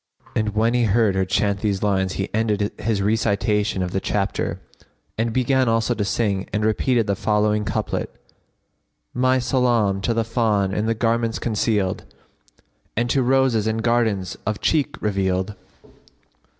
[0.35, 4.59] And when he heard her chant these lines he ended his recitation of the chapter,
[5.15, 8.09] and began also to sing and repeated the following couplet,
[9.13, 12.03] "My Salбm to the Fawn in the garments concealed,
[12.51, 15.53] * And to roses in gardens of cheek revealed."